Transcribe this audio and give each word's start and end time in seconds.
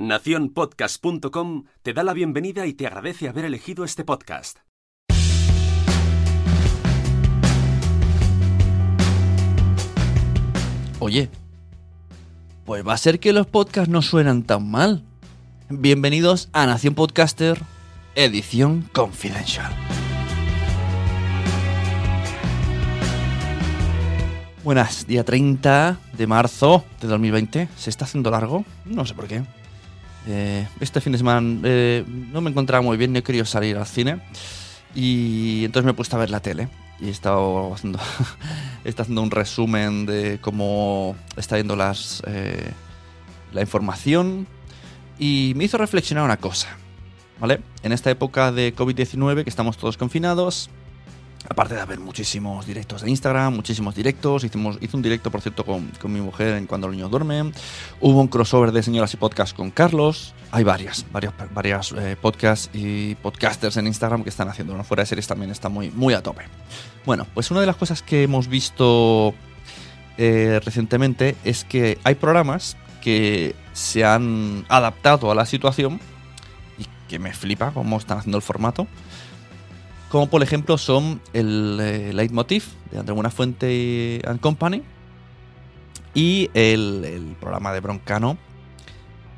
Naciónpodcast.com 0.00 1.64
te 1.82 1.92
da 1.92 2.02
la 2.02 2.14
bienvenida 2.14 2.66
y 2.66 2.72
te 2.72 2.86
agradece 2.86 3.28
haber 3.28 3.44
elegido 3.44 3.84
este 3.84 4.02
podcast. 4.02 4.60
Oye, 11.00 11.28
pues 12.64 12.86
va 12.86 12.94
a 12.94 12.96
ser 12.96 13.20
que 13.20 13.34
los 13.34 13.46
podcasts 13.46 13.90
no 13.90 14.00
suenan 14.00 14.42
tan 14.42 14.70
mal. 14.70 15.04
Bienvenidos 15.68 16.48
a 16.54 16.64
Nación 16.64 16.94
Podcaster, 16.94 17.60
edición 18.14 18.88
confidencial. 18.94 19.70
Buenas, 24.64 25.06
día 25.06 25.24
30 25.24 26.00
de 26.16 26.26
marzo 26.26 26.86
de 27.02 27.08
2020. 27.08 27.68
¿Se 27.76 27.90
está 27.90 28.06
haciendo 28.06 28.30
largo? 28.30 28.64
No 28.86 29.04
sé 29.04 29.12
por 29.12 29.28
qué. 29.28 29.42
Eh, 30.26 30.66
este 30.80 31.00
fin 31.00 31.12
de 31.12 31.18
semana 31.18 31.60
eh, 31.64 32.04
no 32.06 32.40
me 32.40 32.50
encontraba 32.50 32.82
muy 32.82 32.96
bien, 32.96 33.12
no 33.12 33.18
he 33.18 33.22
querido 33.22 33.44
salir 33.44 33.76
al 33.76 33.86
cine. 33.86 34.20
Y 34.94 35.64
entonces 35.64 35.84
me 35.84 35.92
he 35.92 35.94
puesto 35.94 36.16
a 36.16 36.18
ver 36.18 36.30
la 36.30 36.40
tele. 36.40 36.68
Y 37.00 37.06
he 37.06 37.10
estado 37.10 37.74
haciendo, 37.74 37.98
he 38.84 38.88
estado 38.88 39.04
haciendo 39.04 39.22
un 39.22 39.30
resumen 39.30 40.06
de 40.06 40.38
cómo 40.40 41.16
está 41.36 41.56
yendo 41.56 41.76
las, 41.76 42.22
eh, 42.26 42.72
la 43.52 43.60
información. 43.60 44.46
Y 45.18 45.52
me 45.56 45.64
hizo 45.64 45.78
reflexionar 45.78 46.24
una 46.24 46.36
cosa. 46.36 46.68
¿Vale? 47.38 47.60
En 47.82 47.92
esta 47.92 48.10
época 48.10 48.52
de 48.52 48.74
COVID-19, 48.74 49.44
que 49.44 49.50
estamos 49.50 49.78
todos 49.78 49.96
confinados, 49.96 50.68
Aparte 51.48 51.74
de 51.74 51.80
haber 51.80 51.98
muchísimos 51.98 52.66
directos 52.66 53.02
de 53.02 53.10
Instagram, 53.10 53.54
muchísimos 53.54 53.94
directos. 53.94 54.44
Hicimos, 54.44 54.76
hice 54.80 54.96
un 54.96 55.02
directo, 55.02 55.30
por 55.30 55.40
cierto, 55.40 55.64
con, 55.64 55.90
con, 56.00 56.12
mi 56.12 56.20
mujer 56.20 56.56
en 56.56 56.66
Cuando 56.66 56.86
los 56.86 56.94
niños 56.94 57.10
duermen. 57.10 57.52
Hubo 58.00 58.20
un 58.20 58.28
crossover 58.28 58.72
de 58.72 58.82
señoras 58.82 59.14
y 59.14 59.16
podcast 59.16 59.56
con 59.56 59.70
Carlos. 59.70 60.34
Hay 60.50 60.64
varias, 60.64 61.06
varias, 61.10 61.32
varias 61.52 61.92
eh, 61.92 62.16
podcasts 62.20 62.68
y 62.74 63.14
podcasters 63.16 63.78
en 63.78 63.86
Instagram 63.86 64.22
que 64.22 64.28
están 64.28 64.48
haciendo. 64.48 64.74
Uno 64.74 64.84
fuera 64.84 65.02
de 65.02 65.06
series 65.06 65.26
también 65.26 65.50
está 65.50 65.68
muy, 65.70 65.90
muy 65.90 66.12
a 66.12 66.22
tope. 66.22 66.42
Bueno, 67.06 67.26
pues 67.32 67.50
una 67.50 67.60
de 67.60 67.66
las 67.66 67.76
cosas 67.76 68.02
que 68.02 68.22
hemos 68.22 68.46
visto 68.46 69.34
eh, 70.18 70.60
recientemente 70.62 71.36
es 71.44 71.64
que 71.64 71.98
hay 72.04 72.16
programas 72.16 72.76
que 73.00 73.54
se 73.72 74.04
han 74.04 74.66
adaptado 74.68 75.30
a 75.30 75.34
la 75.34 75.46
situación 75.46 76.00
y 76.78 76.84
que 77.08 77.18
me 77.18 77.32
flipa 77.32 77.70
cómo 77.70 77.96
están 77.96 78.18
haciendo 78.18 78.36
el 78.36 78.42
formato 78.42 78.86
como 80.10 80.28
por 80.28 80.42
ejemplo 80.42 80.76
son 80.76 81.22
el 81.32 81.78
eh, 81.80 82.12
Leitmotiv 82.12 82.64
de 82.90 82.98
André 82.98 83.14
Buenafuente 83.14 84.20
and 84.26 84.40
Company 84.40 84.82
y 86.12 86.50
el, 86.54 87.36
programa 87.40 87.72
de 87.72 87.80
Broncano, 87.80 88.36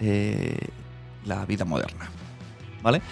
eh, 0.01 0.57
La 1.27 1.45
vida 1.45 1.65
moderna. 1.65 2.11
¿Vale? 2.83 3.03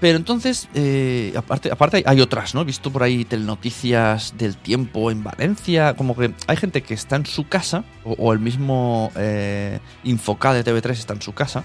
Pero 0.00 0.16
entonces, 0.16 0.68
eh, 0.72 1.34
aparte, 1.36 1.70
aparte 1.70 2.02
hay 2.06 2.20
otras, 2.22 2.54
¿no? 2.54 2.62
He 2.62 2.64
visto 2.64 2.90
por 2.90 3.02
ahí 3.02 3.26
telnoticias 3.26 4.32
del 4.38 4.56
tiempo 4.56 5.10
en 5.10 5.22
Valencia, 5.22 5.94
como 5.94 6.16
que 6.16 6.32
hay 6.46 6.56
gente 6.56 6.82
que 6.82 6.94
está 6.94 7.16
en 7.16 7.26
su 7.26 7.46
casa, 7.48 7.84
o, 8.04 8.32
el 8.32 8.38
mismo 8.38 9.12
eh, 9.16 9.78
de 10.02 10.14
TV3 10.14 10.90
está 10.92 11.12
en 11.12 11.20
su 11.20 11.34
casa, 11.34 11.64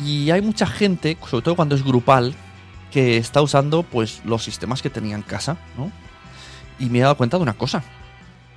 y 0.00 0.30
hay 0.30 0.42
mucha 0.42 0.66
gente, 0.66 1.16
sobre 1.30 1.44
todo 1.44 1.54
cuando 1.54 1.76
es 1.76 1.84
grupal, 1.84 2.34
que 2.92 3.16
está 3.16 3.40
usando 3.42 3.82
pues 3.82 4.22
los 4.24 4.44
sistemas 4.44 4.82
que 4.82 4.90
tenía 4.90 5.16
en 5.16 5.22
casa, 5.22 5.56
¿no? 5.76 5.90
Y 6.78 6.86
me 6.86 6.98
he 6.98 7.02
dado 7.02 7.16
cuenta 7.16 7.38
de 7.38 7.42
una 7.42 7.54
cosa. 7.54 7.82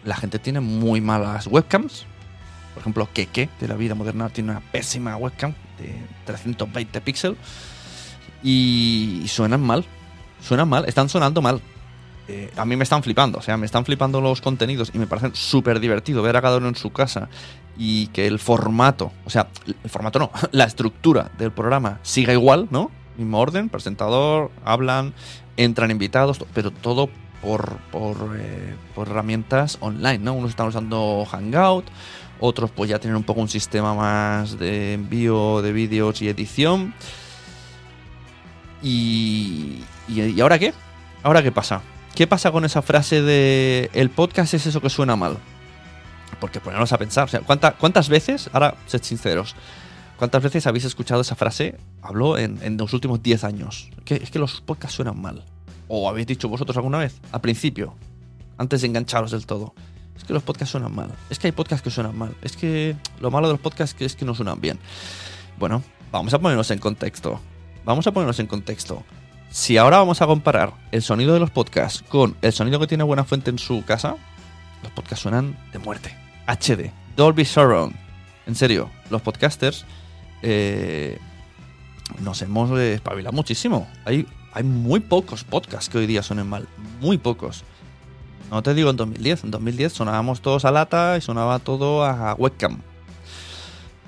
La 0.04 0.16
gente 0.16 0.40
tiene 0.40 0.60
muy 0.60 1.02
malas 1.02 1.48
webcams. 1.48 2.06
Por 2.74 2.82
ejemplo, 2.82 3.08
Keke 3.12 3.50
de 3.60 3.68
la 3.68 3.76
vida 3.76 3.96
moderna 3.96 4.30
tiene 4.30 4.52
una 4.52 4.60
pésima 4.60 5.16
webcam 5.16 5.54
de 5.80 5.96
320 6.26 7.02
píxeles 7.02 7.38
y 8.44 9.24
suenan 9.28 9.62
mal. 9.62 9.86
Suenan 10.42 10.68
mal, 10.68 10.86
están 10.86 11.08
sonando 11.08 11.42
mal. 11.42 11.62
Eh, 12.28 12.52
a 12.58 12.66
mí 12.66 12.76
me 12.76 12.84
están 12.84 13.04
flipando, 13.04 13.38
o 13.38 13.42
sea, 13.42 13.56
me 13.56 13.68
están 13.68 13.86
flipando 13.86 14.20
los 14.20 14.42
contenidos 14.42 14.92
y 14.94 14.98
me 14.98 15.06
parecen 15.06 15.36
súper 15.36 15.80
divertido 15.80 16.24
ver 16.24 16.36
a 16.36 16.42
cada 16.42 16.58
uno 16.58 16.68
en 16.68 16.76
su 16.76 16.92
casa 16.92 17.30
y 17.78 18.08
que 18.08 18.26
el 18.26 18.40
formato, 18.40 19.12
o 19.26 19.30
sea, 19.30 19.48
el 19.84 19.90
formato 19.92 20.18
no, 20.18 20.32
la 20.52 20.64
estructura 20.64 21.30
del 21.38 21.52
programa 21.52 22.00
siga 22.02 22.34
igual, 22.34 22.68
¿no? 22.72 22.90
Mismo 23.18 23.40
orden, 23.40 23.70
presentador, 23.70 24.52
hablan, 24.64 25.14
entran 25.58 25.92
invitados, 25.92 26.44
pero 26.54 26.72
todo 26.72 27.10
por, 27.42 27.78
por, 27.92 28.36
eh, 28.38 28.76
por, 28.94 29.08
herramientas 29.08 29.78
online, 29.80 30.20
¿no? 30.20 30.34
Unos 30.34 30.52
están 30.52 30.68
usando 30.68 31.26
Hangout, 31.30 31.86
otros 32.40 32.72
pues 32.72 32.90
ya 32.90 33.00
tienen 33.00 33.18
un 33.18 33.24
poco 33.24 33.42
un 33.42 33.50
sistema 33.50 33.94
más 33.94 34.58
de 34.58 34.94
envío 34.94 35.62
de 35.62 35.72
vídeos 35.72 36.22
y 36.22 36.30
edición. 36.30 36.94
Y, 38.82 39.84
y, 40.08 40.22
¿Y 40.22 40.42
ahora 40.42 40.60
qué? 40.60 40.74
¿Ahora 41.24 41.42
qué 41.42 41.52
pasa? 41.52 41.82
¿Qué 42.16 42.28
pasa 42.28 42.52
con 42.52 42.66
esa 42.66 42.82
frase 42.82 43.22
de 43.22 43.90
el 43.94 44.10
podcast 44.10 44.54
es 44.54 44.66
eso 44.66 44.82
que 44.82 44.90
suena 44.90 45.16
mal? 45.16 45.38
Porque 46.40 46.60
ponernos 46.60 46.92
a 46.94 46.98
pensar, 46.98 47.26
o 47.26 47.28
sea, 47.28 47.42
¿cuánta, 47.42 47.74
¿cuántas 47.74 48.10
veces, 48.10 48.50
ahora 48.54 48.76
sed 48.86 49.04
sinceros, 49.04 49.56
¿Cuántas 50.18 50.42
veces 50.42 50.66
habéis 50.66 50.86
escuchado 50.86 51.22
esa 51.22 51.36
frase? 51.36 51.78
Habló 52.02 52.38
en, 52.38 52.60
en 52.62 52.78
los 52.78 52.94
últimos 52.94 53.22
10 53.22 53.44
años. 53.44 53.90
Es 54.06 54.32
que 54.32 54.40
los 54.40 54.62
podcasts 54.62 54.96
suenan 54.96 55.22
mal. 55.22 55.44
¿O 55.88 56.10
habéis 56.10 56.28
dicho 56.28 56.48
vosotros 56.50 56.78
alguna 56.78 57.00
vez? 57.00 57.20
Al 57.32 57.42
principio. 57.42 57.96
Antes 58.58 58.82
de 58.82 58.88
engancharos 58.88 59.32
del 59.32 59.46
todo. 59.46 59.74
Es 60.16 60.24
que 60.24 60.34
los 60.34 60.44
podcasts 60.44 60.72
suenan 60.72 60.96
mal. 60.96 61.12
Es 61.30 61.40
que 61.40 61.48
hay 61.48 61.52
podcasts 61.52 61.84
que 61.84 61.92
suenan 61.92 62.18
mal. 62.18 62.36
Es 62.42 62.56
que 62.56 62.96
lo 63.20 63.30
malo 63.30 63.48
de 63.48 63.54
los 63.54 63.62
podcasts 63.62 63.96
es 64.00 64.16
que 64.16 64.26
no 64.26 64.34
suenan 64.34 64.62
bien. 64.62 64.80
Bueno, 65.60 65.84
vamos 66.12 66.34
a 66.34 66.40
ponernos 66.40 66.72
en 66.72 66.80
contexto. 66.80 67.40
Vamos 67.84 68.08
a 68.08 68.12
ponernos 68.12 68.40
en 68.40 68.48
contexto. 68.48 69.04
Si 69.50 69.78
ahora 69.78 69.98
vamos 69.98 70.22
a 70.22 70.28
comparar 70.28 70.74
el 70.92 71.02
sonido 71.02 71.34
de 71.34 71.40
los 71.40 71.52
podcasts 71.52 72.04
con 72.08 72.36
el 72.42 72.54
sonido 72.54 72.80
que 72.80 72.88
tiene 72.88 73.04
Buena 73.04 73.24
Fuente 73.26 73.50
en 73.50 73.60
su 73.60 73.84
casa, 73.84 74.16
los 74.82 74.92
podcasts 74.94 75.24
suenan 75.24 75.58
de 75.72 75.80
muerte. 75.80 76.16
HD. 76.48 76.92
Dolby 77.16 77.46
Surround. 77.46 77.96
En 78.48 78.56
serio, 78.56 78.90
los 79.10 79.22
podcasters 79.22 79.86
eh, 80.48 81.18
nos 82.22 82.42
hemos 82.44 82.70
espabilado 82.80 83.34
muchísimo. 83.34 83.88
Hay, 84.06 84.28
muy 84.64 85.00
pocos 85.02 85.44
podcasts 85.44 85.90
que 85.90 85.98
hoy 85.98 86.06
día 86.08 86.22
suenen 86.22 86.48
mal. 86.48 86.68
Muy 87.02 87.18
pocos. 87.18 87.64
No 88.52 88.62
te 88.62 88.74
digo 88.76 88.92
en 88.92 88.96
2010. 88.96 89.46
En 89.46 89.52
2010 89.52 89.92
sonábamos 89.92 90.42
todos 90.42 90.64
a 90.64 90.72
lata 90.72 91.18
y 91.18 91.22
sonaba 91.22 91.60
todo 91.60 92.06
a 92.06 92.36
webcam. 92.36 92.80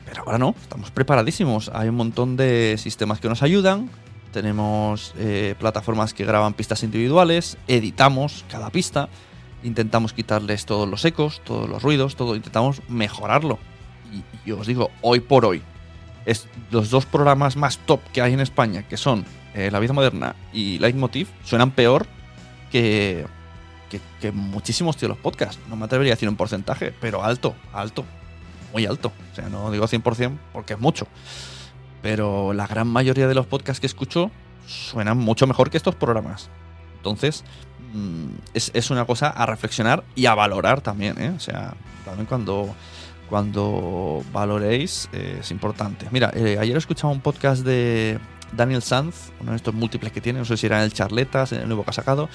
Pero 0.05 0.21
ahora 0.21 0.37
no, 0.37 0.55
estamos 0.61 0.91
preparadísimos. 0.91 1.69
Hay 1.73 1.89
un 1.89 1.95
montón 1.95 2.37
de 2.37 2.75
sistemas 2.77 3.19
que 3.19 3.27
nos 3.27 3.41
ayudan. 3.41 3.89
Tenemos 4.31 5.13
eh, 5.17 5.55
plataformas 5.59 6.13
que 6.13 6.23
graban 6.23 6.53
pistas 6.53 6.83
individuales. 6.83 7.57
Editamos 7.67 8.45
cada 8.49 8.69
pista. 8.69 9.09
Intentamos 9.63 10.13
quitarles 10.13 10.67
todos 10.67 10.87
los 10.87 11.03
ecos, 11.03 11.41
todos 11.43 11.67
los 11.67 11.81
ruidos, 11.81 12.15
todo. 12.15 12.35
Intentamos 12.35 12.83
mejorarlo. 12.87 13.57
Y 14.45 14.51
os 14.51 14.67
digo, 14.67 14.91
hoy 15.01 15.19
por 15.19 15.43
hoy, 15.43 15.61
es 16.27 16.45
los 16.71 16.89
dos 16.89 17.05
programas 17.05 17.55
más 17.55 17.79
top 17.79 18.01
que 18.11 18.21
hay 18.21 18.33
en 18.33 18.41
España, 18.41 18.83
que 18.83 18.97
son 18.97 19.25
eh, 19.55 19.71
La 19.71 19.79
Vida 19.79 19.93
Moderna 19.93 20.35
y 20.51 20.77
Leitmotiv, 20.77 21.29
suenan 21.43 21.71
peor 21.71 22.05
que, 22.69 23.25
que, 24.19 24.31
muchísimos 24.33 24.99
de 24.99 25.07
los 25.07 25.17
podcasts. 25.17 25.57
No 25.69 25.77
me 25.77 25.85
atrevería 25.85 26.13
a 26.13 26.15
decir 26.15 26.27
un 26.27 26.35
porcentaje, 26.35 26.93
pero 26.99 27.23
alto, 27.23 27.55
alto, 27.71 28.03
muy 28.73 28.85
alto. 28.85 29.13
O 29.31 29.35
sea, 29.35 29.47
no 29.47 29.71
digo 29.71 29.87
100% 29.87 30.37
porque 30.51 30.73
es 30.73 30.79
mucho. 30.79 31.07
Pero 32.01 32.51
la 32.51 32.67
gran 32.67 32.87
mayoría 32.87 33.29
de 33.29 33.33
los 33.33 33.47
podcasts 33.47 33.79
que 33.79 33.87
escucho 33.87 34.29
suenan 34.67 35.17
mucho 35.17 35.47
mejor 35.47 35.69
que 35.69 35.77
estos 35.77 35.95
programas. 35.95 36.49
Entonces, 36.97 37.45
mmm, 37.93 38.27
es, 38.53 38.69
es, 38.73 38.91
una 38.91 39.05
cosa 39.05 39.29
a 39.29 39.45
reflexionar 39.45 40.03
y 40.13 40.25
a 40.25 40.35
valorar 40.35 40.81
también, 40.81 41.21
¿eh? 41.21 41.29
O 41.29 41.39
sea, 41.39 41.73
también 42.03 42.25
cuando 42.25 42.75
cuando 43.29 44.23
valoréis 44.31 45.09
eh, 45.13 45.37
es 45.41 45.51
importante. 45.51 46.07
Mira, 46.11 46.31
eh, 46.33 46.57
ayer 46.59 46.75
escuchaba 46.77 47.13
un 47.13 47.21
podcast 47.21 47.63
de 47.63 48.19
Daniel 48.53 48.81
Sanz, 48.81 49.31
uno 49.41 49.51
de 49.51 49.57
estos 49.57 49.73
múltiples 49.73 50.11
que 50.11 50.21
tiene, 50.21 50.39
no 50.39 50.45
sé 50.45 50.57
si 50.57 50.65
era 50.65 50.77
en 50.77 50.83
el 50.83 50.93
Charletas, 50.93 51.51
en 51.51 51.61
el 51.61 51.67
nuevo 51.67 51.83
que 51.83 51.89
ha 51.89 51.93
sacado, 51.93 52.29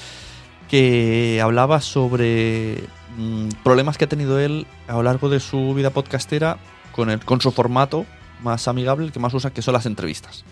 que 0.68 1.40
hablaba 1.42 1.80
sobre 1.80 2.84
mmm, 3.16 3.48
problemas 3.62 3.98
que 3.98 4.04
ha 4.04 4.08
tenido 4.08 4.38
él 4.38 4.66
a 4.88 4.94
lo 4.94 5.02
largo 5.02 5.28
de 5.28 5.40
su 5.40 5.74
vida 5.74 5.90
podcastera 5.90 6.58
con, 6.92 7.10
el, 7.10 7.24
con 7.24 7.40
su 7.40 7.50
formato 7.50 8.06
más 8.42 8.68
amigable, 8.68 9.10
que 9.12 9.20
más 9.20 9.34
usa, 9.34 9.52
que 9.52 9.62
son 9.62 9.74
las 9.74 9.86
entrevistas. 9.86 10.44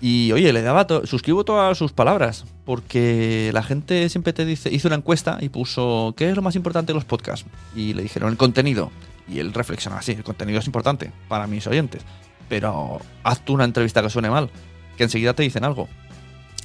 Y 0.00 0.32
oye, 0.32 0.52
le 0.52 0.62
daba 0.62 0.86
to 0.86 1.06
suscribo 1.06 1.44
todas 1.44 1.78
sus 1.78 1.92
palabras, 1.92 2.44
porque 2.64 3.50
la 3.52 3.62
gente 3.62 4.08
siempre 4.08 4.32
te 4.32 4.44
dice, 4.44 4.68
hizo 4.72 4.88
una 4.88 4.96
encuesta 4.96 5.38
y 5.40 5.48
puso, 5.48 6.14
¿qué 6.16 6.28
es 6.28 6.36
lo 6.36 6.42
más 6.42 6.56
importante 6.56 6.92
de 6.92 6.94
los 6.94 7.04
podcasts? 7.04 7.46
Y 7.76 7.94
le 7.94 8.02
dijeron, 8.02 8.30
el 8.30 8.36
contenido. 8.36 8.90
Y 9.32 9.40
él 9.40 9.54
reflexiona 9.54 9.98
así, 9.98 10.12
el 10.12 10.24
contenido 10.24 10.58
es 10.58 10.66
importante 10.66 11.10
para 11.28 11.46
mis 11.46 11.66
oyentes, 11.66 12.02
pero 12.48 13.00
haz 13.22 13.44
tú 13.44 13.54
una 13.54 13.64
entrevista 13.64 14.02
que 14.02 14.10
suene 14.10 14.28
mal, 14.28 14.50
que 14.96 15.04
enseguida 15.04 15.34
te 15.34 15.42
dicen 15.42 15.64
algo. 15.64 15.88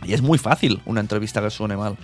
Y 0.03 0.13
es 0.13 0.21
muy 0.21 0.37
fácil 0.37 0.81
una 0.85 0.99
entrevista 0.99 1.41
que 1.41 1.49
suene 1.49 1.77
mal, 1.77 1.97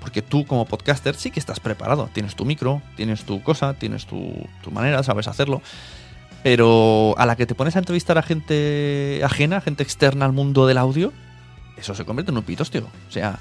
porque 0.00 0.22
tú 0.22 0.44
como 0.44 0.66
podcaster 0.66 1.14
sí 1.14 1.30
que 1.30 1.40
estás 1.40 1.60
preparado, 1.60 2.10
tienes 2.12 2.34
tu 2.34 2.44
micro, 2.44 2.82
tienes 2.96 3.24
tu 3.24 3.42
cosa, 3.42 3.74
tienes 3.74 4.06
tu, 4.06 4.32
manera, 4.70 5.02
sabes 5.02 5.28
hacerlo, 5.28 5.62
Pero 6.42 7.14
a 7.18 7.26
la 7.26 7.36
que 7.36 7.46
te 7.46 7.54
pones 7.54 7.76
a 7.76 7.80
entrevistar 7.80 8.18
a 8.18 8.22
gente 8.22 9.20
ajena, 9.24 9.60
gente 9.60 9.82
externa 9.82 10.24
al 10.24 10.32
mundo 10.32 10.66
del 10.66 10.78
audio, 10.78 11.12
eso 11.76 11.94
se 11.94 12.04
convierte 12.04 12.30
en 12.30 12.38
un 12.38 12.44
pitostio. 12.44 12.86
O 13.08 13.12
sea, 13.12 13.38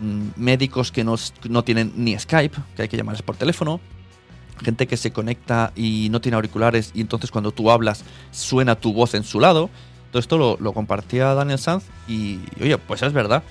mm, 0.00 0.28
médicos 0.36 0.92
que 0.92 1.04
no, 1.04 1.16
no 1.48 1.64
tienen 1.64 1.92
ni 1.96 2.18
Skype, 2.18 2.56
que 2.76 2.82
hay 2.82 2.88
que 2.88 2.96
llamarles 2.96 3.22
por 3.22 3.36
teléfono, 3.36 3.80
gente 4.62 4.86
que 4.86 4.96
se 4.96 5.12
conecta 5.12 5.72
y 5.76 6.08
no 6.10 6.20
tiene 6.20 6.36
auriculares 6.36 6.90
y 6.94 7.00
entonces 7.00 7.30
cuando 7.30 7.52
tú 7.52 7.70
hablas 7.70 8.04
suena 8.30 8.76
tu 8.76 8.92
voz 8.92 9.14
en 9.14 9.24
su 9.24 9.40
lado. 9.40 9.70
Todo 10.10 10.20
esto 10.20 10.38
lo, 10.38 10.56
lo 10.58 10.72
compartía 10.72 11.34
Daniel 11.34 11.58
Sanz 11.58 11.84
y, 12.08 12.38
oye, 12.60 12.78
pues 12.78 13.02
es 13.02 13.12
verdad 13.12 13.42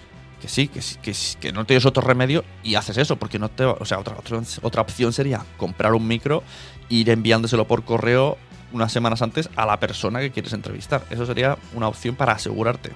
que 0.42 0.48
sí, 0.48 0.68
que, 0.68 0.81
que, 1.01 1.15
que, 1.39 1.51
no 1.51 1.65
tienes 1.65 1.86
otro 1.86 2.01
remedio 2.01 2.44
y 2.63 2.75
haces 2.75 2.98
eso, 2.98 3.15
porque 3.15 3.39
no 3.39 3.50
te. 3.50 3.63
O 3.63 3.86
sea, 3.86 4.00
otra, 4.00 4.15
otra, 4.18 4.42
otra 4.62 4.81
opción 4.81 5.13
sería 5.13 5.44
comprar 5.57 5.94
un 5.94 6.07
micro 6.07 6.44
ir 6.89 7.09
enviándoselo 7.09 7.68
por 7.68 7.83
correo 7.83 8.38
unas 8.71 8.92
semanas 8.92 9.21
antes 9.21 9.50
a 9.56 9.65
la 9.65 9.80
persona 9.80 10.19
que 10.19 10.31
quieres 10.31 10.54
entrevistar. 10.54 11.04
Eso 11.09 11.25
sería 11.25 11.57
una 11.74 11.88
opción 11.88 12.15
para 12.15 12.33
asegurarte. 12.33 12.92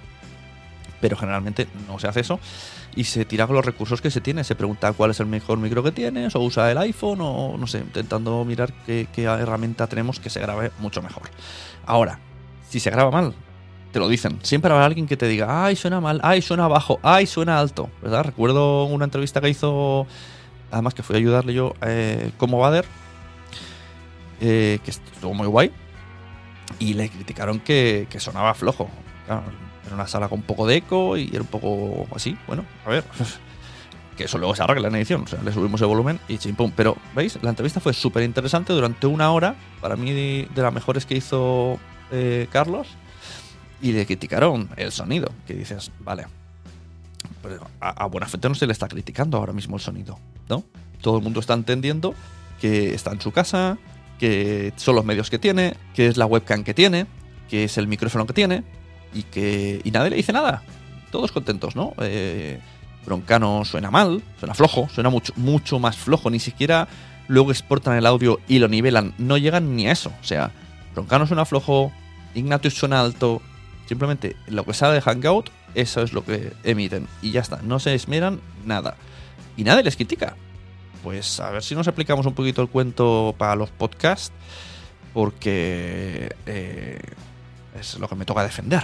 Pero 1.02 1.18
generalmente 1.18 1.68
no 1.88 2.00
se 2.00 2.08
hace 2.08 2.22
eso 2.22 2.40
y 2.96 3.06
se 3.06 3.26
tira 3.26 3.48
con 3.48 3.56
los 3.56 3.66
recursos 3.66 4.02
que 4.02 4.12
se 4.12 4.22
tiene. 4.22 4.44
Se 4.44 4.56
pregunta 4.56 4.94
cuál 4.94 5.12
es 5.12 5.20
el 5.20 5.26
mejor 5.26 5.58
micro 5.58 5.84
que 5.84 5.92
tienes, 5.92 6.36
o 6.36 6.40
usa 6.40 6.72
el 6.72 6.78
iPhone, 6.78 7.20
o 7.22 7.58
no 7.58 7.68
sé, 7.68 7.80
intentando 7.80 8.44
mirar 8.46 8.74
qué, 8.86 9.08
herramienta 9.16 9.88
tenemos 9.88 10.20
que 10.20 10.30
se 10.30 10.40
grabe 10.40 10.72
mucho 10.80 11.02
mejor. 11.02 11.24
Ahora, 11.86 12.20
si 12.70 12.80
se 12.80 12.90
graba 12.90 13.12
mal, 13.12 13.34
te 13.92 14.00
lo 14.00 14.08
dicen. 14.08 14.40
Siempre 14.44 14.72
habrá 14.72 14.86
alguien 14.86 15.08
que 15.08 15.18
te 15.18 15.28
diga, 15.28 15.66
ay, 15.66 15.76
suena 15.76 16.00
mal, 16.02 16.20
ay, 16.24 16.42
suena 16.42 16.68
bajo, 16.68 17.00
ay, 17.04 17.26
suena 17.26 17.60
alto, 17.60 17.90
¿verdad? 18.02 18.24
Recuerdo 18.24 18.86
una 18.86 19.06
entrevista 19.06 19.42
que 19.42 19.50
hizo, 19.50 20.08
además 20.72 20.94
que 20.94 21.04
fui 21.04 21.16
a 21.16 21.20
ayudarle 21.20 21.54
yo, 21.54 21.74
eh, 21.82 22.32
como 22.38 22.60
Bader, 22.60 22.86
eh, 24.40 24.80
que 24.84 24.92
estuvo 24.92 25.34
muy 25.34 25.48
guay, 25.48 25.72
y 26.80 26.94
le 26.94 27.10
criticaron 27.10 27.60
que, 27.60 28.08
que 28.10 28.20
sonaba 28.20 28.54
flojo. 28.54 28.90
Claro, 29.26 29.44
era 29.92 29.96
una 29.96 30.08
sala 30.08 30.30
con 30.30 30.42
poco 30.42 30.66
de 30.66 30.78
eco 30.78 31.18
y 31.18 31.30
era 31.30 31.42
un 31.42 31.48
poco 31.48 32.08
así, 32.16 32.38
bueno, 32.48 32.66
a 32.86 32.90
ver. 32.90 33.04
Que 34.18 34.26
eso 34.26 34.38
luego 34.38 34.54
se 34.54 34.62
arregla 34.62 34.90
en 34.90 34.96
edición, 34.96 35.24
o 35.24 35.28
sea, 35.28 35.42
le 35.42 35.54
subimos 35.54 35.80
el 35.80 35.88
volumen 35.88 36.20
y 36.28 36.38
chimpum. 36.38 36.74
Pero, 36.76 36.98
¿veis? 37.16 37.40
La 37.42 37.50
entrevista 37.50 37.80
fue 37.80 37.94
súper 37.94 38.24
interesante 38.24 38.74
durante 38.74 39.08
una 39.08 39.32
hora, 39.32 39.56
para 39.80 39.96
mí 39.96 40.12
de, 40.12 40.50
las 40.54 40.74
mejores 40.74 41.06
que 41.06 41.16
hizo 41.16 41.80
eh, 42.12 42.48
Carlos 42.52 42.88
y 43.82 43.94
le 43.94 44.06
criticaron 44.06 44.70
el 44.76 44.92
sonido. 44.92 45.32
Que 45.48 45.54
dices, 45.54 45.92
vale, 46.02 46.28
pero 47.42 47.66
a, 47.80 48.04
a 48.04 48.06
buena 48.08 48.28
fuente 48.28 48.50
no 48.50 48.54
se 48.54 48.68
le 48.68 48.74
está 48.74 48.90
criticando 48.90 49.38
ahora 49.38 49.54
mismo 49.54 49.78
el 49.78 49.82
sonido, 49.82 50.20
¿no? 50.50 50.66
Todo 51.02 51.18
el 51.18 51.24
mundo 51.24 51.40
está 51.40 51.54
entendiendo 51.54 52.14
que 52.60 52.94
está 52.94 53.12
en 53.12 53.22
su 53.22 53.32
casa, 53.32 53.78
que 54.20 54.74
son 54.76 54.96
los 54.96 55.06
medios 55.06 55.30
que 55.30 55.40
tiene, 55.40 55.78
que 55.96 56.08
es 56.08 56.18
la 56.18 56.26
webcam 56.26 56.66
que 56.66 56.74
tiene, 56.74 57.08
que 57.50 57.64
es 57.64 57.78
el 57.78 57.88
micrófono 57.88 58.28
que 58.28 58.34
tiene 58.34 58.66
y 59.14 59.24
que 59.24 59.82
y 59.84 59.92
nadie 59.92 60.10
le 60.12 60.16
dice 60.18 60.34
nada. 60.34 60.64
Todos 61.12 61.32
contentos, 61.32 61.76
¿no? 61.76 61.94
Eh, 62.02 62.60
Broncano 63.06 63.66
suena 63.66 63.92
mal, 63.92 64.22
suena 64.40 64.54
flojo, 64.54 64.88
suena 64.94 65.10
mucho, 65.10 65.34
mucho 65.36 65.80
más 65.80 65.98
flojo, 65.98 66.30
ni 66.30 66.40
siquiera 66.40 66.88
luego 67.28 67.52
exportan 67.52 67.98
el 67.98 68.06
audio 68.06 68.40
y 68.48 68.60
lo 68.60 68.68
nivelan, 68.68 69.14
no 69.18 69.38
llegan 69.38 69.76
ni 69.76 69.88
a 69.88 69.92
eso. 69.92 70.12
O 70.22 70.24
sea, 70.24 70.52
Broncano 70.94 71.28
suena 71.28 71.46
flojo, 71.46 71.92
Ignatius 72.34 72.76
suena 72.76 73.02
alto, 73.02 73.42
Simplemente 73.92 74.38
lo 74.48 74.64
que 74.64 74.74
sale 74.74 74.94
de 74.94 75.02
Hangout, 75.02 75.50
eso 75.76 76.02
es 76.02 76.14
lo 76.14 76.24
que 76.24 76.54
emiten. 76.64 77.10
Y 77.22 77.32
ya 77.32 77.42
está, 77.42 77.60
no 77.62 77.78
se 77.78 77.94
esmeran 77.94 78.40
nada. 78.64 78.96
Y 79.58 79.66
nadie 79.66 79.84
les 79.84 79.98
critica. 79.98 80.38
Pues 81.04 81.42
a 81.42 81.50
ver 81.50 81.62
si 81.62 81.76
nos 81.76 81.90
aplicamos 81.90 82.26
un 82.26 82.34
poquito 82.34 82.62
el 82.62 82.70
cuento 82.70 83.36
para 83.38 83.58
los 83.58 83.70
podcasts, 83.70 84.32
porque 85.14 86.34
eh, 86.46 87.02
es 87.80 87.98
lo 88.00 88.08
que 88.08 88.16
me 88.16 88.26
toca 88.26 88.44
defender. 88.44 88.84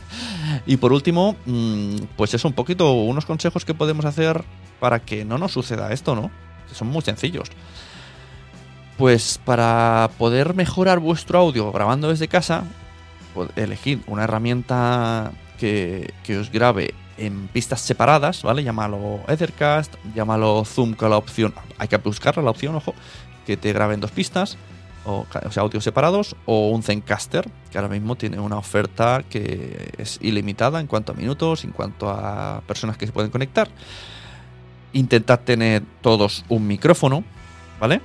y 0.66 0.76
por 0.76 0.92
último, 0.92 1.36
mmm, 1.46 1.96
pues 2.16 2.34
es 2.34 2.44
un 2.44 2.52
poquito 2.52 2.92
unos 2.92 3.26
consejos 3.26 3.64
que 3.64 3.74
podemos 3.74 4.04
hacer 4.04 4.44
para 4.80 5.00
que 5.00 5.24
no 5.24 5.38
nos 5.38 5.52
suceda 5.52 5.92
esto, 5.92 6.14
¿no? 6.14 6.30
Que 6.68 6.74
son 6.74 6.88
muy 6.88 7.02
sencillos. 7.02 7.50
Pues 8.96 9.38
para 9.44 10.10
poder 10.18 10.54
mejorar 10.54 11.00
vuestro 11.00 11.38
audio 11.38 11.70
grabando 11.72 12.08
desde 12.08 12.28
casa, 12.28 12.64
elegid 13.56 13.98
una 14.06 14.24
herramienta 14.24 15.32
que, 15.58 16.14
que, 16.24 16.38
os 16.38 16.50
grabe 16.50 16.94
en 17.18 17.48
pistas 17.48 17.80
separadas, 17.82 18.42
¿vale? 18.42 18.62
Llámalo 18.62 19.20
Ethercast, 19.28 19.94
llámalo 20.14 20.64
Zoom 20.64 20.94
con 20.94 21.10
la 21.10 21.18
opción, 21.18 21.54
hay 21.78 21.88
que 21.88 21.96
buscarla 21.98 22.42
la 22.42 22.50
opción, 22.50 22.74
ojo, 22.74 22.94
que 23.46 23.56
te 23.56 23.72
grabe 23.72 23.94
en 23.94 24.00
dos 24.00 24.10
pistas, 24.10 24.56
o, 25.06 25.24
o 25.44 25.50
sea, 25.50 25.62
audios 25.62 25.84
separados, 25.84 26.36
o 26.44 26.70
un 26.70 26.82
Zencaster, 26.82 27.48
que 27.70 27.78
ahora 27.78 27.88
mismo 27.88 28.16
tiene 28.16 28.40
una 28.40 28.58
oferta 28.58 29.22
que 29.28 29.92
es 29.96 30.18
ilimitada 30.20 30.80
en 30.80 30.86
cuanto 30.86 31.12
a 31.12 31.14
minutos, 31.14 31.64
en 31.64 31.70
cuanto 31.70 32.10
a 32.10 32.60
personas 32.66 32.96
que 32.96 33.06
se 33.06 33.12
pueden 33.12 33.30
conectar. 33.30 33.68
Intentad 34.92 35.40
tener 35.40 35.82
todos 36.00 36.44
un 36.48 36.66
micrófono, 36.66 37.24
¿vale? 37.80 38.00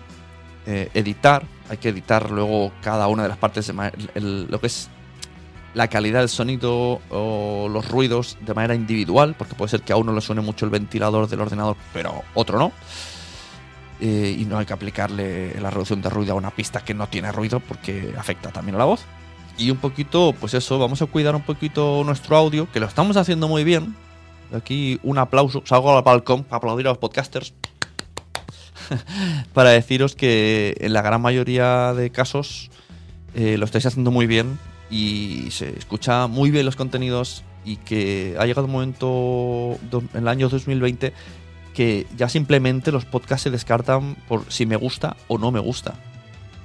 Eh, 0.68 0.89
editar, 0.94 1.44
hay 1.69 1.77
que 1.77 1.89
editar 1.89 2.30
luego 2.30 2.71
cada 2.81 3.07
una 3.07 3.24
de 3.24 3.30
las 3.30 3.38
partes 3.38 3.68
de 3.68 3.92
lo 4.21 4.59
que 4.62 4.68
es 4.68 4.89
la 5.74 5.88
calidad 5.88 6.19
del 6.19 6.30
sonido 6.30 7.01
o 7.09 7.69
los 7.69 7.89
ruidos 7.89 8.38
de 8.42 8.53
manera 8.53 8.75
individual, 8.75 9.36
porque 9.38 9.56
puede 9.56 9.69
ser 9.69 9.81
que 9.81 9.94
a 9.94 9.98
uno 9.98 10.13
le 10.13 10.21
suene 10.21 10.42
mucho 10.42 10.65
el 10.65 10.71
ventilador 10.71 11.27
del 11.27 11.42
ordenador, 11.42 11.77
pero 11.94 12.24
otro 12.36 12.59
no. 12.59 12.71
Eh, 14.03 14.36
y 14.39 14.45
no 14.45 14.57
hay 14.57 14.65
que 14.65 14.74
aplicarle 14.74 15.53
la 15.62 15.69
reducción 15.69 16.01
de 16.01 16.09
ruido 16.09 16.33
a 16.33 16.36
una 16.36 16.50
pista 16.50 16.83
que 16.83 16.95
no 16.95 17.07
tiene 17.07 17.31
ruido 17.31 17.59
porque 17.59 18.15
afecta 18.18 18.50
también 18.50 18.75
a 18.75 18.80
la 18.80 18.86
voz. 18.86 19.06
Y 19.59 19.69
un 19.69 19.77
poquito, 19.77 20.33
pues 20.39 20.56
eso, 20.56 20.80
vamos 20.80 21.03
a 21.03 21.06
cuidar 21.06 21.36
un 21.36 21.44
poquito 21.44 22.03
nuestro 22.03 22.36
audio, 22.36 22.71
que 22.71 22.80
lo 22.80 22.88
estamos 22.88 23.15
haciendo 23.15 23.48
muy 23.48 23.63
bien. 23.63 23.95
Aquí 24.56 25.00
un 25.03 25.19
aplauso, 25.19 25.62
salgo 25.65 25.95
al 25.95 26.03
balcón 26.03 26.44
para 26.44 26.57
aplaudir 26.57 26.88
a 26.88 26.89
los 26.89 26.98
podcasters. 26.98 27.53
para 29.53 29.69
deciros 29.69 30.15
que 30.15 30.75
en 30.80 30.94
la 30.94 31.03
gran 31.03 31.21
mayoría 31.21 31.94
de 31.94 32.09
casos 32.09 32.71
eh, 33.36 33.57
lo 33.57 33.65
estáis 33.65 33.86
haciendo 33.86 34.09
muy 34.09 34.25
bien 34.25 34.57
y 34.89 35.48
se 35.51 35.77
escucha 35.77 36.25
muy 36.25 36.50
bien 36.50 36.65
los 36.65 36.75
contenidos 36.75 37.44
y 37.63 37.77
que 37.77 38.36
ha 38.39 38.45
llegado 38.45 38.65
un 38.65 38.71
momento 38.71 39.77
en 39.92 40.09
el 40.15 40.27
año 40.27 40.50
2020 40.50 41.13
que 41.73 42.07
ya 42.18 42.29
simplemente 42.29 42.91
los 42.91 43.06
podcasts 43.06 43.44
se 43.44 43.50
descartan 43.50 44.15
por 44.27 44.51
si 44.51 44.65
me 44.65 44.75
gusta 44.75 45.15
o 45.27 45.38
no 45.38 45.51
me 45.51 45.59
gusta. 45.59 45.95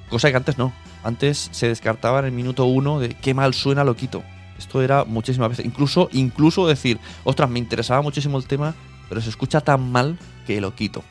Cosa 0.08 0.30
que 0.30 0.36
antes 0.36 0.58
no. 0.58 0.72
Antes 1.02 1.48
se 1.52 1.68
descartaba 1.68 2.20
en 2.20 2.26
el 2.26 2.32
minuto 2.32 2.64
uno 2.64 2.98
de 2.98 3.10
qué 3.10 3.34
mal 3.34 3.54
suena, 3.54 3.84
lo 3.84 3.96
quito. 3.96 4.22
Esto 4.58 4.82
era 4.82 5.04
muchísimas 5.04 5.50
veces. 5.50 5.66
Incluso, 5.66 6.08
incluso 6.12 6.66
decir, 6.66 6.98
ostras, 7.24 7.50
me 7.50 7.58
interesaba 7.58 8.02
muchísimo 8.02 8.38
el 8.38 8.46
tema, 8.46 8.74
pero 9.08 9.20
se 9.20 9.28
escucha 9.28 9.60
tan 9.60 9.90
mal 9.92 10.18
que 10.46 10.60
lo 10.60 10.74
quito. 10.74 11.02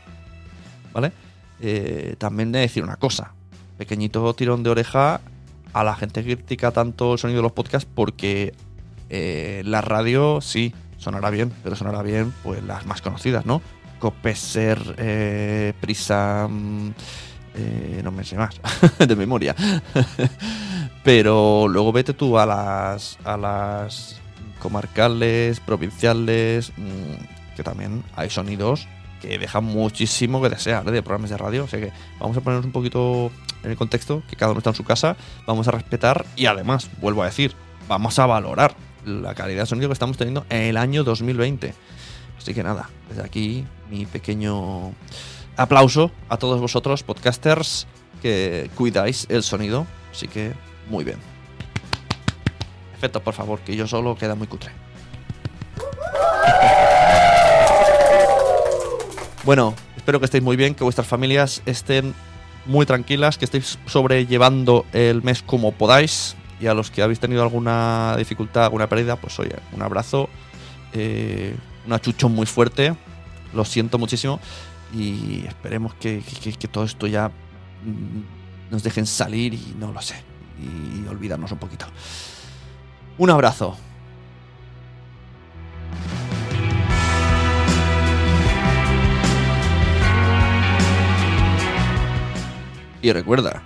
¿Vale? 0.94 1.12
Eh, 1.62 2.16
también 2.18 2.52
de 2.52 2.60
decir 2.60 2.84
una 2.84 2.98
cosa. 2.98 3.34
Pequeñito 3.78 4.34
tirón 4.34 4.64
de 4.64 4.70
oreja 4.70 5.22
a 5.74 5.84
la 5.84 5.96
gente 5.96 6.24
que 6.24 6.36
critica 6.36 6.72
tanto 6.72 7.14
el 7.14 7.20
sonido 7.20 7.40
de 7.40 7.44
los 7.44 7.52
podcasts 7.52 7.90
porque 7.94 8.54
eh, 9.10 9.62
la 9.66 9.82
radio 9.82 10.40
sí 10.42 10.74
sonará 10.98 11.30
bien, 11.30 11.52
pero 11.64 11.76
sonará 11.76 12.02
bien 12.02 12.34
pues 12.44 12.64
las 12.64 12.86
más 12.86 13.02
conocidas, 13.02 13.46
¿no? 13.46 13.62
Copeser, 14.06 14.96
eh, 15.00 15.74
Prisa, 15.82 16.48
eh, 17.56 18.02
no 18.04 18.12
me 18.12 18.24
sé 18.24 18.38
más 18.38 18.62
de 19.00 19.16
memoria. 19.16 19.56
pero 21.04 21.68
luego 21.68 21.92
vete 21.92 22.14
tú 22.14 22.38
a 22.38 22.46
las 22.46 23.18
a 23.24 23.36
las 23.36 24.22
comarcales, 24.60 25.60
provinciales, 25.60 26.72
mmm, 26.78 27.56
que 27.56 27.64
también 27.64 28.04
hay 28.16 28.30
sonidos 28.30 28.88
que 29.24 29.40
dejan 29.40 29.64
muchísimo 29.64 30.40
que 30.40 30.50
desear 30.50 30.88
¿eh? 30.88 30.92
de 30.92 31.02
programas 31.02 31.32
de 31.32 31.38
radio. 31.38 31.64
O 31.64 31.68
sea 31.68 31.80
que 31.80 31.92
vamos 32.20 32.38
a 32.38 32.42
ponernos 32.42 32.68
un 32.68 32.74
poquito 32.74 33.32
en 33.64 33.72
el 33.72 33.76
contexto, 33.76 34.22
que 34.30 34.36
cada 34.36 34.52
uno 34.52 34.60
está 34.60 34.70
en 34.70 34.76
su 34.76 34.84
casa, 34.84 35.18
vamos 35.48 35.68
a 35.68 35.72
respetar 35.72 36.28
y 36.36 36.46
además, 36.46 36.92
vuelvo 37.02 37.24
a 37.24 37.26
decir, 37.26 37.56
vamos 37.88 38.20
a 38.20 38.28
valorar 38.28 38.76
la 39.04 39.34
calidad 39.34 39.64
de 39.64 39.66
sonido 39.66 39.90
que 39.90 39.94
estamos 39.94 40.16
teniendo 40.16 40.46
en 40.52 40.62
el 40.62 40.78
año 40.78 41.04
2020. 41.04 41.74
Así 42.38 42.54
que 42.54 42.64
nada, 42.64 42.90
desde 43.10 43.24
aquí 43.24 43.66
mi 43.90 44.06
pequeño 44.06 44.94
aplauso 45.58 46.12
a 46.30 46.38
todos 46.38 46.60
vosotros, 46.60 47.04
podcasters, 47.04 47.88
que 48.22 48.70
cuidáis 48.76 49.26
el 49.30 49.44
sonido. 49.44 49.88
Así 50.12 50.28
que 50.28 50.54
muy 50.90 51.04
bien. 51.04 51.18
Efecto, 52.96 53.22
por 53.22 53.34
favor, 53.34 53.60
que 53.60 53.76
yo 53.76 53.88
solo 53.88 54.16
queda 54.16 54.36
muy 54.36 54.48
cutre. 54.48 54.72
Bueno, 59.44 59.76
espero 59.96 60.20
que 60.20 60.26
estéis 60.26 60.44
muy 60.44 60.56
bien, 60.56 60.74
que 60.74 60.84
vuestras 60.84 61.08
familias 61.08 61.62
estén 61.66 62.16
muy 62.66 62.86
tranquilas, 62.86 63.38
que 63.38 63.46
estéis 63.46 63.78
sobrellevando 63.86 64.86
el 64.92 65.22
mes 65.22 65.44
como 65.44 65.72
podáis. 65.72 66.36
Y 66.60 66.68
a 66.68 66.74
los 66.74 66.90
que 66.90 67.04
habéis 67.04 67.20
tenido 67.20 67.44
alguna 67.44 68.16
dificultad, 68.18 68.64
alguna 68.64 68.88
pérdida, 68.88 69.18
pues 69.18 69.38
oye, 69.40 69.56
un 69.74 69.82
abrazo, 69.82 70.30
eh, 70.94 71.54
un 71.86 71.94
achuchón 71.94 72.34
muy 72.34 72.46
fuerte. 72.46 72.96
Lo 73.54 73.66
siento 73.66 73.98
muchísimo. 73.98 74.40
Y 74.94 75.46
esperemos 75.48 75.94
que, 75.96 76.22
que, 76.44 76.54
que 76.54 76.68
todo 76.68 76.84
esto 76.84 77.08
ya 77.08 77.30
mm, 77.30 78.72
nos 78.72 78.84
dejen 78.84 79.06
salir 79.06 79.54
y 79.54 79.76
no 79.80 79.92
lo 79.92 80.02
sé. 80.02 80.16
y 80.60 81.08
olvidarnos 81.08 81.52
un 81.52 81.60
poquito. 81.60 81.86
Un 83.18 83.30
abrazo. 83.30 83.78
Y 93.02 93.12
recuerda, 93.12 93.62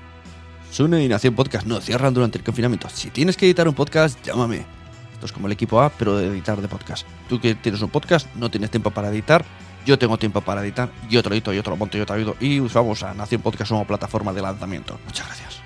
Sune 0.69 1.01
y 1.01 1.07
Nación 1.07 1.33
Podcast 1.33 1.65
no 1.65 1.79
cierran 1.79 2.13
durante 2.13 2.37
el 2.37 2.43
confinamiento. 2.43 2.89
Si 2.89 3.09
tienes 3.09 3.37
que 3.37 3.45
editar 3.45 3.69
un 3.69 3.73
podcast, 3.73 4.21
llámame. 4.21 4.78
Esto 5.19 5.25
es 5.25 5.33
como 5.33 5.47
el 5.47 5.51
equipo 5.51 5.81
A, 5.81 5.89
pero 5.89 6.15
de 6.15 6.27
editar 6.27 6.61
de 6.61 6.69
podcast. 6.69 7.05
Tú 7.27 7.41
que 7.41 7.53
tienes 7.53 7.81
un 7.81 7.89
podcast, 7.89 8.25
no 8.35 8.49
tienes 8.49 8.71
tiempo 8.71 8.89
para 8.89 9.09
editar. 9.09 9.43
Yo 9.85 9.99
tengo 9.99 10.17
tiempo 10.17 10.39
para 10.39 10.61
editar. 10.63 10.89
Yo 11.09 11.21
te 11.21 11.27
lo 11.27 11.35
edito, 11.35 11.51
yo 11.51 11.61
te 11.61 11.69
lo 11.69 11.75
monto, 11.75 11.97
yo 11.97 12.05
te 12.05 12.13
ayudo. 12.13 12.37
Y 12.39 12.61
usamos 12.61 13.03
a 13.03 13.13
Nación 13.13 13.41
Podcast 13.41 13.69
como 13.69 13.85
plataforma 13.85 14.31
de 14.31 14.41
lanzamiento. 14.41 14.97
Muchas 15.05 15.27
gracias. 15.27 15.61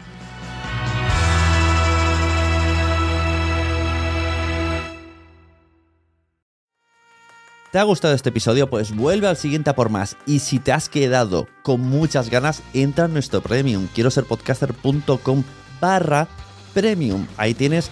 ¿Te 7.72 7.78
ha 7.78 7.84
gustado 7.84 8.16
este 8.16 8.30
episodio? 8.30 8.72
Pues 8.72 8.96
vuelve 8.96 9.28
al 9.28 9.38
siguiente 9.38 9.70
a 9.70 9.76
por 9.76 9.92
más. 9.92 10.18
Y 10.26 10.40
si 10.40 10.58
te 10.58 10.72
has 10.72 10.90
quedado 10.90 11.48
con 11.62 11.80
muchas 11.80 12.32
ganas, 12.32 12.64
entra 12.74 13.06
en 13.06 13.14
nuestro 13.14 13.42
premium. 13.42 13.88
Quiero 13.94 14.10
ser 14.10 14.24
podcaster.com 14.24 15.44
barra 15.80 16.28
premium. 16.74 17.28
Ahí 17.38 17.54
tienes 17.54 17.92